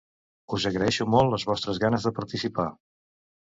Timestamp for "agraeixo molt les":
0.69-1.45